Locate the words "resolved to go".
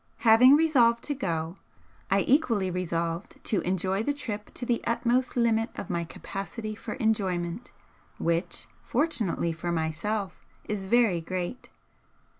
0.55-1.57